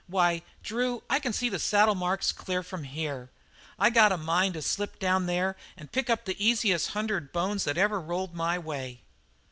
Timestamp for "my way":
8.33-9.01